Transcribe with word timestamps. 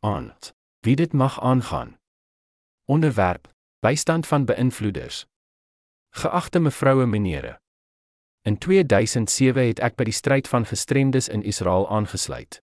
aan 0.00 0.34
wie 0.80 0.96
dit 0.96 1.12
mag 1.12 1.40
aangaan. 1.40 1.98
Onderwerp: 2.84 3.54
Bystand 3.78 4.26
van 4.26 4.44
beïnvloeders. 4.44 5.26
Geagte 6.10 6.58
mevroue 6.58 7.02
en 7.02 7.08
menere. 7.08 7.60
In 8.42 8.58
2007 8.58 9.66
het 9.66 9.78
ek 9.78 9.96
by 9.96 10.06
die 10.08 10.14
stryd 10.14 10.48
van 10.48 10.66
gestremdes 10.66 11.28
in 11.28 11.42
Israel 11.42 11.88
aangesluit. 11.90 12.62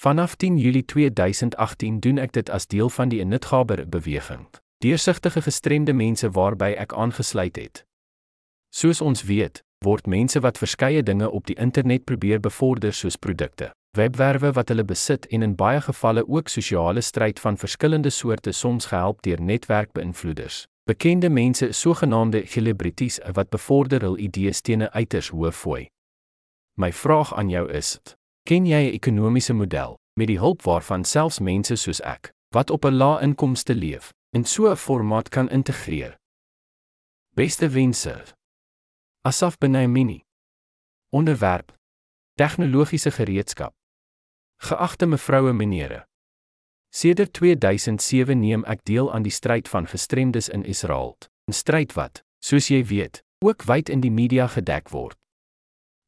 Vanaf 0.00 0.34
10 0.34 0.58
Julie 0.58 0.84
2018 0.84 2.00
doen 2.00 2.18
ek 2.18 2.32
dit 2.32 2.50
as 2.50 2.66
deel 2.66 2.88
van 2.88 3.08
die 3.08 3.20
Initgaber 3.20 3.88
beweging, 3.88 4.46
deursigtige 4.78 5.42
gestremde 5.42 5.92
mense 5.92 6.30
waarby 6.30 6.72
ek 6.78 6.92
aangesluit 6.92 7.56
het. 7.56 7.84
Soos 8.68 9.00
ons 9.00 9.22
weet, 9.22 9.64
word 9.84 10.06
mense 10.06 10.40
wat 10.40 10.58
verskeie 10.58 11.02
dinge 11.02 11.30
op 11.30 11.46
die 11.46 11.56
internet 11.56 12.04
probeer 12.04 12.40
bevorder 12.40 12.92
soos 12.92 13.16
produkte, 13.16 13.72
webwerwe 13.96 14.52
wat 14.52 14.68
hulle 14.68 14.84
besit 14.84 15.26
en 15.34 15.42
in 15.42 15.56
baie 15.56 15.80
gevalle 15.80 16.22
ook 16.28 16.48
sosiale 16.48 17.00
stryd 17.00 17.40
van 17.40 17.56
verskillende 17.56 18.10
soorte 18.10 18.52
soms 18.52 18.86
gehelp 18.92 19.22
deur 19.22 19.40
netwerkbeïnvloeders. 19.42 20.66
Bekende 20.86 21.28
mense, 21.28 21.72
sogenaamde 21.72 22.44
celebrities 22.46 23.18
wat 23.34 23.50
bevorder 23.50 24.00
hul 24.06 24.18
idees 24.18 24.60
teen 24.60 24.82
'n 24.82 24.92
uiters 24.92 25.30
hoë 25.34 25.52
fooi. 25.52 25.86
My 26.78 26.92
vraag 26.92 27.34
aan 27.34 27.48
jou 27.50 27.70
is: 27.70 27.98
ken 28.44 28.66
jy 28.66 28.82
'n 28.86 28.94
ekonomiese 28.94 29.52
model 29.52 29.98
met 30.14 30.26
die 30.26 30.38
hulp 30.38 30.62
waarvan 30.62 31.04
selfs 31.04 31.40
mense 31.40 31.76
soos 31.76 32.00
ek, 32.00 32.32
wat 32.54 32.70
op 32.70 32.84
'n 32.84 32.94
lae 32.94 33.22
inkomste 33.22 33.74
leef, 33.74 34.12
in 34.30 34.44
so 34.44 34.70
'n 34.70 34.76
formaat 34.76 35.28
kan 35.28 35.48
integreer? 35.48 36.16
Beste 37.34 37.68
wense. 37.68 38.22
Asaf 39.22 39.58
Benaimini. 39.58 40.22
Onderwerp: 41.10 41.74
Tegnologiese 42.34 43.10
gereedskap. 43.10 43.74
Geagte 44.56 45.06
mevroue 45.06 45.48
en 45.48 45.56
menere. 45.56 46.06
Sedert 46.88 47.32
2007 47.32 48.40
neem 48.40 48.64
ek 48.64 48.84
deel 48.88 49.12
aan 49.12 49.22
die 49.22 49.32
stryd 49.32 49.68
van 49.68 49.86
gestremdes 49.86 50.48
in 50.48 50.64
Israel, 50.64 51.16
'n 51.48 51.52
stryd 51.52 51.92
wat, 51.92 52.24
soos 52.40 52.68
jy 52.68 52.84
weet, 52.84 53.22
ook 53.44 53.62
wyd 53.62 53.88
in 53.88 54.00
die 54.00 54.10
media 54.10 54.46
gedek 54.46 54.88
word. 54.88 55.18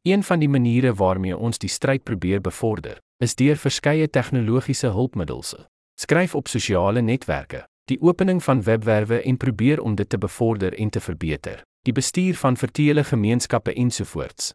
Een 0.03 0.23
van 0.23 0.39
die 0.39 0.49
maniere 0.49 0.95
waarmee 0.95 1.37
ons 1.37 1.59
die 1.59 1.69
stryd 1.69 2.05
probeer 2.05 2.41
bevorder, 2.41 3.01
is 3.19 3.35
deur 3.35 3.57
verskeie 3.57 4.09
tegnologiese 4.09 4.89
hulpmiddels. 4.89 5.55
Skryf 6.01 6.35
op 6.35 6.49
sosiale 6.49 7.01
netwerke, 7.01 7.67
die 7.85 8.01
opening 8.01 8.43
van 8.43 8.63
webwerwe 8.63 9.23
en 9.23 9.37
probeer 9.37 9.81
om 9.81 9.95
dit 9.95 10.09
te 10.09 10.19
bevorder 10.19 10.75
en 10.75 10.91
te 10.91 11.01
verbeter, 11.01 11.63
die 11.83 11.93
bestuur 11.93 12.35
van 12.35 12.57
verteele 12.57 13.05
gemeenskappe 13.05 13.75
ensovoorts. 13.75 14.55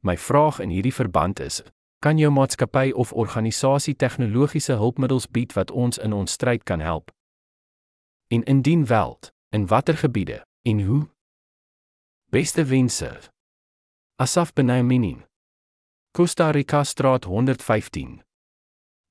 My 0.00 0.16
vraag 0.16 0.60
in 0.60 0.70
hierdie 0.70 0.94
verband 0.94 1.40
is: 1.40 1.62
kan 1.98 2.18
jou 2.18 2.32
maatskappy 2.32 2.92
of 2.94 3.12
organisasie 3.12 3.96
tegnologiese 3.96 4.72
hulpmiddels 4.72 5.30
bied 5.30 5.52
wat 5.52 5.70
ons 5.70 5.98
in 5.98 6.12
ons 6.12 6.32
stryd 6.32 6.62
kan 6.62 6.80
help? 6.80 7.10
En 8.28 8.44
indien 8.44 8.86
wel, 8.86 9.18
in 9.48 9.66
watter 9.66 9.96
gebiede 9.96 10.46
en 10.62 10.86
hoe? 10.86 11.08
Beste 12.30 12.64
wense. 12.64 13.20
Asaf 14.16 14.52
Benaimini. 14.52 15.26
Costa 16.10 16.50
Rica 16.50 16.84
straat 16.84 17.24
115. 17.24 18.22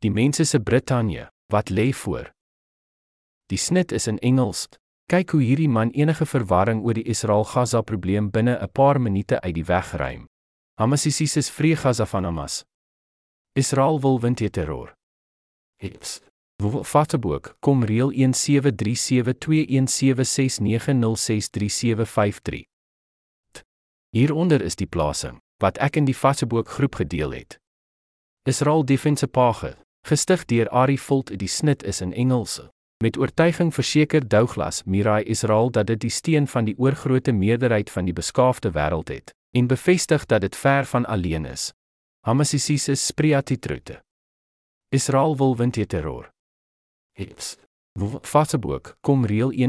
Die 0.02 0.12
mense 0.12 0.46
se 0.46 0.59
Brittanje, 0.59 1.29
wat 1.53 1.69
lê 1.69 1.94
voor? 1.94 2.34
Die 3.51 3.59
snit 3.59 3.91
is 3.91 4.07
in 4.07 4.19
Engels. 4.19 4.67
Kyk 5.12 5.31
hoe 5.35 5.41
hierdie 5.44 5.69
man 5.69 5.91
enige 5.91 6.25
verwarring 6.25 6.85
oor 6.88 6.95
die 6.95 7.03
Israel-Gaza 7.03 7.81
probleem 7.84 8.31
binne 8.31 8.56
'n 8.56 8.72
paar 8.72 9.01
minute 9.01 9.41
uit 9.41 9.56
die 9.56 9.67
weg 9.67 9.91
ruim. 10.00 10.28
Hamasisis 10.79 11.35
is 11.35 11.51
vrye 11.51 11.75
Gaza 11.75 12.06
van 12.06 12.23
Hamas. 12.23 12.63
Israel 13.53 14.00
wil 14.00 14.19
wind 14.19 14.53
terror. 14.53 14.94
Hips. 15.78 16.22
Facebook 16.84 17.56
kom 17.59 17.84
reël 17.84 18.11
17372176906373. 18.11 18.16
Hieronder 24.09 24.61
is 24.61 24.75
die 24.75 24.88
plasing 24.88 25.41
wat 25.57 25.78
ek 25.78 25.95
in 25.95 26.06
die 26.06 26.16
Facebook 26.16 26.67
groep 26.67 26.95
gedeel 26.95 27.31
het. 27.31 27.59
Israel 28.44 28.85
Defense 28.85 29.28
Page, 29.28 29.78
gestig 30.07 30.45
deur 30.45 30.69
Ari 30.69 30.97
Volt, 30.97 31.40
die 31.40 31.47
snit 31.47 31.84
is 31.84 32.01
in 32.01 32.13
Engels. 32.13 32.61
Met 33.01 33.17
oortuiging 33.17 33.73
verseker 33.73 34.28
Douglas 34.28 34.84
Mirai 34.84 35.23
Israel 35.23 35.72
dat 35.72 35.88
dit 35.88 36.00
die 36.00 36.09
steen 36.09 36.47
van 36.47 36.66
die 36.66 36.78
oorgrootste 36.78 37.31
meerderheid 37.31 37.89
van 37.89 38.06
die 38.06 38.13
beskaafde 38.13 38.72
wêreld 38.72 39.07
het 39.09 39.34
en 39.57 39.67
bevestig 39.67 40.25
dat 40.25 40.41
dit 40.41 40.56
ver 40.56 40.85
van 40.85 41.06
alleen 41.06 41.45
is. 41.45 41.73
Hamasisis 42.19 42.88
is 42.88 43.06
spreatitrute. 43.06 44.03
Israel 44.90 45.38
wil 45.38 45.57
wind 45.57 45.90
terror. 45.90 46.29
Hips. 47.11 47.57
Facebook 48.22 48.97
kom 49.01 49.25
reël 49.25 49.51
1470904156825236. 49.51 49.61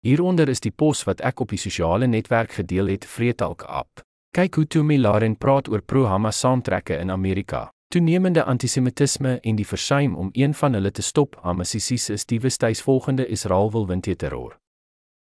Hieronder 0.00 0.48
is 0.48 0.60
die 0.60 0.70
pos 0.70 1.04
wat 1.04 1.20
ek 1.20 1.40
op 1.40 1.48
die 1.48 1.58
sosiale 1.58 2.06
netwerk 2.06 2.52
gedeel 2.52 2.86
het, 2.86 3.06
Vreetalk 3.06 3.62
app. 3.62 4.05
Kyk 4.36 4.54
hoe 4.54 4.66
Tumi 4.66 4.98
Laren 4.98 5.36
praat 5.40 5.68
oor 5.72 5.80
pro-Hamas 5.80 6.38
saamtrekke 6.38 6.98
in 7.00 7.10
Amerika. 7.10 7.72
Toenemende 7.88 8.44
antisemitisme 8.44 9.40
en 9.40 9.56
die 9.56 9.66
versuim 9.66 10.16
om 10.16 10.28
een 10.32 10.54
van 10.54 10.72
hulle 10.76 10.90
te 10.90 11.02
stop, 11.02 11.36
Hamasisies 11.40 12.08
is 12.12 12.26
die 12.28 12.40
wesduisvolgende 12.40 13.26
Israel 13.32 13.70
wil 13.72 13.86
wen 13.88 14.00
teen 14.00 14.16
terror. 14.16 14.58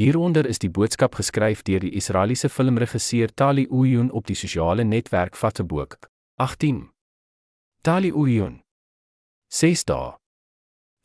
Hieronder 0.00 0.46
is 0.46 0.58
die 0.58 0.70
boodskap 0.70 1.14
geskryf 1.16 1.62
deur 1.62 1.80
die 1.80 1.94
Israeliese 1.94 2.48
filmregisseur 2.48 3.28
Tali 3.36 3.68
Uyun 3.68 4.10
op 4.10 4.26
die 4.26 4.34
sosiale 4.34 4.84
netwerk 4.84 5.36
Facebook. 5.36 5.98
18. 6.38 6.88
Tali 7.82 8.12
Uyun. 8.12 8.62
6 9.52 9.84
dae 9.84 10.16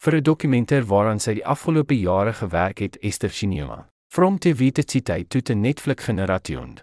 vir 0.04 0.16
'n 0.16 0.24
dokumentêr 0.24 0.84
waaraan 0.84 1.20
sy 1.20 1.34
die 1.34 1.46
afgelope 1.46 1.96
jare 1.96 2.34
gewerk 2.34 2.80
het, 2.80 2.98
Esther 3.00 3.30
Cinema. 3.30 3.90
From 4.12 4.38
TV 4.38 4.72
to 4.72 4.82
City 4.86 5.26
to 5.28 5.42
the 5.42 5.54
Netflix 5.54 6.04
generation. 6.04 6.80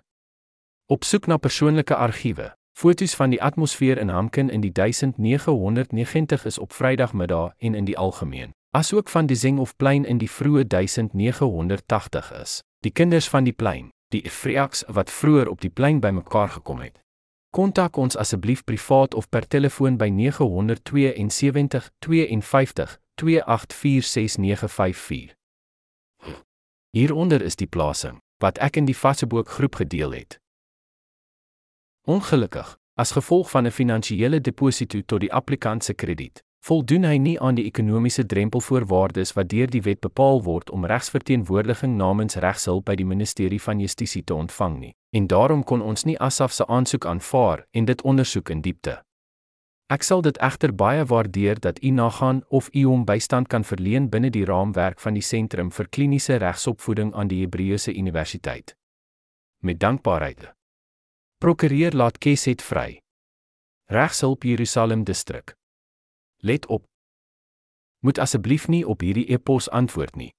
Op 0.86 1.04
soek 1.04 1.26
na 1.26 1.36
persoonlike 1.36 1.94
argiewe, 1.94 2.56
Fotos 2.72 3.14
van 3.14 3.30
die 3.30 3.42
atmosfeer 3.42 3.98
in 3.98 4.08
Hamkin 4.08 4.50
in 4.50 4.60
die 4.60 4.72
1990 4.72 6.44
is 6.44 6.58
op 6.58 6.72
Vrydagmiddag 6.72 7.52
en 7.58 7.74
in 7.74 7.84
die 7.84 7.98
algemeen, 7.98 8.50
asook 8.70 9.08
van 9.08 9.26
die 9.26 9.36
Zeng 9.36 9.58
of 9.58 9.76
plein 9.76 10.04
in 10.04 10.18
die 10.18 10.30
vroeë 10.30 10.64
1980 10.66 12.32
is. 12.32 12.62
Die 12.78 12.92
kinders 12.92 13.28
van 13.28 13.44
die 13.44 13.52
plein, 13.52 13.88
die 14.08 14.22
Efreaks 14.22 14.84
wat 14.88 15.10
vroeër 15.10 15.48
op 15.48 15.60
die 15.60 15.70
plein 15.70 16.00
bymekaar 16.00 16.48
gekom 16.48 16.80
het. 16.80 17.00
Kontak 17.50 17.96
ons 17.96 18.16
asseblief 18.16 18.64
privaat 18.64 19.14
of 19.14 19.28
per 19.28 19.46
telefoon 19.46 19.96
by 19.96 20.08
972 20.08 21.90
52 21.98 23.00
284694. 23.14 25.34
Hieronder 26.90 27.42
is 27.42 27.56
die 27.56 27.66
plasing 27.66 28.20
wat 28.40 28.58
ek 28.58 28.76
in 28.80 28.86
die 28.88 28.96
Facebook 28.96 29.48
groep 29.48 29.74
gedeel 29.74 30.12
het. 30.16 30.40
Ongelukkig, 32.08 32.78
as 32.94 33.12
gevolg 33.12 33.50
van 33.50 33.66
'n 33.66 33.70
finansiële 33.70 34.40
deposito 34.40 35.00
tot 35.06 35.20
die 35.20 35.32
applikant 35.32 35.84
se 35.84 35.94
krediet, 35.94 36.42
voldoen 36.60 37.04
hy 37.04 37.16
nie 37.16 37.40
aan 37.40 37.54
die 37.54 37.64
ekonomiese 37.64 38.26
drempelvoorwaardes 38.26 39.32
wat 39.32 39.48
deur 39.48 39.70
die 39.70 39.82
wet 39.82 40.00
bepaal 40.00 40.42
word 40.42 40.70
om 40.70 40.84
regsverteenwoordiging 40.84 41.96
namens 41.96 42.34
regshulp 42.34 42.84
by 42.84 42.94
die 42.94 43.06
ministerie 43.06 43.60
van 43.60 43.80
Justisie 43.80 44.24
te 44.24 44.34
ontvang 44.34 44.78
nie. 44.78 44.94
En 45.16 45.26
daarom 45.26 45.64
kon 45.64 45.82
ons 45.82 46.04
nie 46.04 46.18
Asaf 46.18 46.52
se 46.52 46.66
aansoek 46.66 47.06
aanvaar 47.06 47.66
en 47.70 47.84
dit 47.84 48.02
ondersoek 48.02 48.48
in 48.48 48.60
diepte. 48.60 49.02
Ek 49.90 50.04
sal 50.06 50.20
dit 50.22 50.36
egter 50.38 50.70
baie 50.70 51.02
waardeer 51.02 51.58
dat 51.58 51.82
u 51.82 51.90
nagaan 51.90 52.44
of 52.48 52.68
u 52.74 52.84
hom 52.84 53.04
bystand 53.04 53.48
kan 53.50 53.64
verleen 53.64 54.06
binne 54.08 54.30
die 54.30 54.44
raamwerk 54.44 55.00
van 55.02 55.16
die 55.18 55.22
Sentrum 55.22 55.72
vir 55.74 55.88
Kliniese 55.88 56.36
Regsopvoeding 56.38 57.10
aan 57.14 57.28
die 57.28 57.40
Hebreëse 57.40 57.94
Universiteit. 57.94 58.76
Met 59.58 59.80
dankbaarheid. 59.80 60.52
Prokureur 61.42 61.92
laat 61.92 62.18
Keset 62.18 62.62
vry. 62.62 63.00
Regshulp 63.90 64.46
Jerusalem 64.46 65.04
distrik. 65.04 65.56
Let 66.38 66.66
op. 66.66 66.86
Moet 67.98 68.18
asseblief 68.18 68.68
nie 68.68 68.86
op 68.86 69.02
hierdie 69.02 69.26
e-pos 69.26 69.66
antwoord 69.70 70.14
nie. 70.16 70.30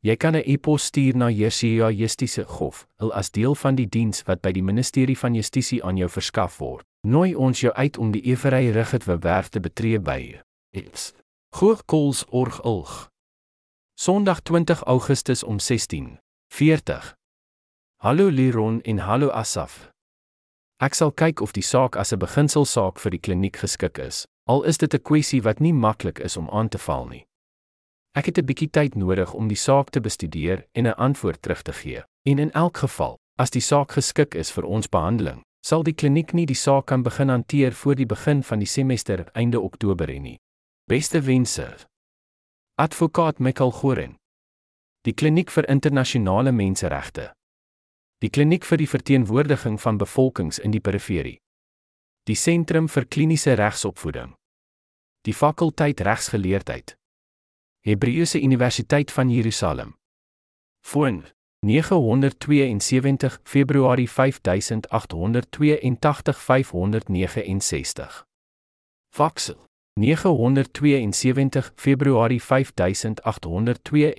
Jy 0.00 0.16
kan 0.16 0.36
'n 0.36 0.42
e-pos 0.46 0.84
stuur 0.84 1.16
na 1.16 1.28
Jesaja 1.30 1.90
Justisie 1.90 2.44
Hof, 2.44 2.86
hul 2.96 3.12
as 3.12 3.30
deel 3.30 3.54
van 3.54 3.74
die 3.74 3.88
diens 3.88 4.22
wat 4.22 4.40
by 4.40 4.52
die 4.52 4.62
Ministerie 4.62 5.18
van 5.18 5.34
Justisie 5.34 5.84
aan 5.84 5.96
jou 5.96 6.08
verskaf 6.08 6.58
word. 6.58 6.86
Nooi 7.06 7.36
ons 7.38 7.60
jou 7.60 7.70
uit 7.74 7.98
om 8.02 8.10
die 8.10 8.20
Every 8.32 8.70
Rigget 8.74 9.04
webwerf 9.06 9.48
te 9.54 9.60
betree 9.62 9.98
by 10.02 10.40
It's 10.74 11.12
Googkols 11.54 12.24
org 12.34 12.58
ulg. 12.64 13.10
Sondag 13.94 14.40
20 14.40 14.82
Augustus 14.82 15.44
om 15.44 15.58
16:40. 15.58 17.14
Hallo 18.02 18.26
Liron 18.28 18.82
en 18.82 18.98
hallo 18.98 19.30
Asaf. 19.30 19.90
Ek 20.82 20.94
sal 20.94 21.12
kyk 21.12 21.40
of 21.40 21.52
die 21.52 21.62
saak 21.62 21.96
as 21.96 22.12
'n 22.12 22.18
beginselsaak 22.18 22.98
vir 22.98 23.10
die 23.10 23.22
kliniek 23.22 23.56
geskik 23.56 23.98
is 23.98 24.26
al 24.50 24.62
is 24.64 24.78
dit 24.78 24.94
'n 24.94 25.02
kwessie 25.02 25.42
wat 25.42 25.60
nie 25.60 25.74
maklik 25.74 26.18
is 26.18 26.36
om 26.36 26.50
aan 26.50 26.68
te 26.68 26.78
val 26.78 27.06
nie. 27.06 27.26
Ek 28.14 28.26
het 28.26 28.38
'n 28.38 28.46
bietjie 28.46 28.70
tyd 28.70 28.94
nodig 28.94 29.34
om 29.34 29.48
die 29.48 29.62
saak 29.66 29.90
te 29.90 30.00
bestudeer 30.00 30.66
en 30.72 30.86
'n 30.86 30.98
antwoord 30.98 31.42
terug 31.42 31.62
te 31.62 31.72
gee. 31.72 32.02
En 32.24 32.38
in 32.38 32.52
elk 32.52 32.76
geval, 32.76 33.18
as 33.38 33.50
die 33.50 33.62
saak 33.62 33.92
geskik 33.92 34.34
is 34.34 34.50
vir 34.50 34.64
ons 34.64 34.88
behandeling, 34.88 35.45
sal 35.66 35.82
die 35.82 35.94
kliniek 35.98 36.34
nie 36.38 36.46
die 36.46 36.58
saak 36.58 36.86
kan 36.92 37.02
begin 37.02 37.32
hanteer 37.32 37.74
voor 37.74 37.96
die 37.98 38.06
begin 38.06 38.42
van 38.42 38.62
die 38.62 38.70
semester 38.70 39.24
einde 39.34 39.60
Oktober 39.60 40.12
nie. 40.20 40.38
Beste 40.86 41.22
wense. 41.26 41.66
Advokaat 42.78 43.38
Michael 43.38 43.72
Goren. 43.72 44.14
Die 45.02 45.14
kliniek 45.14 45.50
vir 45.50 45.66
internasionale 45.68 46.52
menseregte. 46.52 47.32
Die 48.22 48.30
kliniek 48.30 48.64
vir 48.64 48.78
die 48.78 48.90
verteenwoordiging 48.90 49.80
van 49.80 49.98
bevolkings 49.98 50.58
in 50.58 50.70
die 50.70 50.80
periferie 50.80 51.40
die 52.26 52.34
Sentrum 52.34 52.88
vir 52.90 53.04
Kliniese 53.06 53.52
Regsopvoeding, 53.54 54.32
die 55.26 55.32
Fakulteit 55.32 56.00
Regsgeleerdheid, 56.02 56.96
Hebreëse 57.86 58.40
Universiteit 58.42 59.12
van 59.14 59.30
Jerusalem. 59.30 59.94
Foon 60.82 61.22
972 61.66 63.40
Februarie 63.42 64.06
5882 64.06 65.80
569. 66.32 68.24
Faxel 69.12 69.56
972 69.98 71.72
Februarie 71.74 72.40
5882 72.40 74.14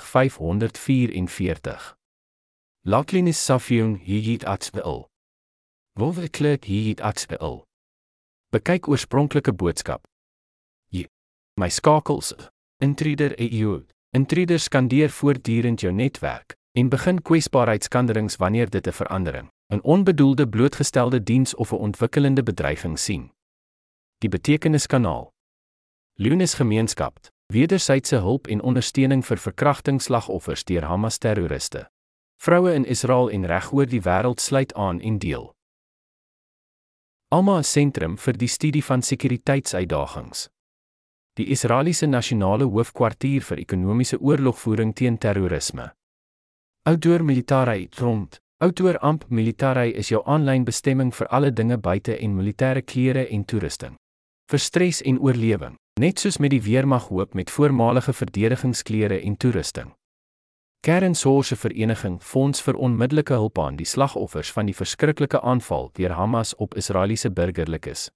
544. 0.00 1.96
Laklinis 2.84 3.44
Safion 3.44 3.94
Higit 3.94 4.44
Atsbel 4.44 5.06
Wolwe 5.94 6.28
Klerk 6.28 6.64
hier 6.64 6.88
het 6.88 7.00
Axel. 7.00 7.64
Bekyk 8.50 8.88
oorspronklike 8.88 9.52
boodskap. 9.52 10.06
Jy, 10.88 11.06
my 11.60 11.68
skakels. 11.68 12.34
Intruder 12.82 13.38
EU. 13.38 13.84
Intruder 14.10 14.58
skandeer 14.58 15.10
voortdurend 15.10 15.80
jou 15.80 15.92
netwerk 15.92 16.58
en 16.72 16.88
begin 16.88 17.22
kwesbaarheidskanderings 17.22 18.36
wanneer 18.36 18.70
dit 18.70 18.86
'n 18.86 18.92
verandering, 18.92 19.48
'n 19.72 19.80
onbedoelde 19.82 20.48
blootgestelde 20.48 21.22
diens 21.22 21.54
of 21.54 21.72
'n 21.72 21.76
ontwikkelende 21.76 22.42
bedreiging 22.42 22.98
sien. 22.98 23.32
Die 24.18 24.28
betekeniskanaal. 24.28 25.32
Lunis 26.14 26.54
gemeenskap. 26.54 27.18
Wederwysige 27.46 28.16
hulp 28.16 28.46
en 28.46 28.62
ondersteuning 28.62 29.26
vir 29.26 29.38
verkrachtingsslagoffers 29.38 30.64
deur 30.64 30.84
Hamas 30.84 31.18
terroriste. 31.18 31.90
Vroue 32.36 32.74
in 32.74 32.84
Israel 32.84 33.30
en 33.30 33.46
regoor 33.46 33.86
die 33.86 34.02
wêreld 34.02 34.40
sluit 34.40 34.74
aan 34.74 35.00
en 35.00 35.18
deel. 35.18 35.54
Alma 37.28 37.58
'n 37.58 37.64
sentrum 37.64 38.18
vir 38.18 38.36
die 38.36 38.48
studie 38.48 38.84
van 38.84 39.02
sekuriteitsuitdagings. 39.02 40.48
Die 41.32 41.46
Israeliese 41.46 42.06
nasionale 42.06 42.64
hoofkwartier 42.64 43.42
vir 43.42 43.58
ekonomiese 43.58 44.20
oorlogvoering 44.20 44.94
teen 44.94 45.18
terrorisme. 45.18 45.97
Outdoor 46.88 47.22
Military 47.22 47.88
Front. 47.92 48.40
Outdoor 48.60 48.98
Amp 49.02 49.24
Military 49.28 49.90
is 49.90 50.08
jou 50.08 50.22
aanlyn 50.24 50.62
bestemming 50.64 51.10
vir 51.12 51.28
alle 51.28 51.50
dinge 51.52 51.76
buite 51.76 52.14
en 52.16 52.32
militêre 52.32 52.80
klere 52.80 53.26
en 53.28 53.42
toerusting. 53.44 53.98
Vir 54.48 54.62
stres 54.64 55.02
en 55.04 55.18
oorlewing, 55.20 55.74
net 56.00 56.22
soos 56.24 56.38
met 56.40 56.54
die 56.54 56.62
weermag 56.64 57.10
hoop 57.12 57.36
met 57.36 57.52
voormalige 57.52 58.14
verdedigingsklere 58.16 59.20
en 59.20 59.36
toerusting. 59.36 59.90
Kern 60.80 61.14
Source 61.14 61.60
Vereniging 61.60 62.22
fonds 62.24 62.64
vir 62.64 62.80
onmiddellike 62.80 63.36
hulp 63.36 63.60
aan 63.60 63.76
die 63.76 63.90
slagoffers 63.92 64.54
van 64.56 64.72
die 64.72 64.78
verskriklike 64.80 65.42
aanval 65.44 65.90
deur 66.00 66.16
Hamas 66.16 66.54
op 66.56 66.72
Israeliese 66.72 67.28
burgerlikes. 67.28 68.08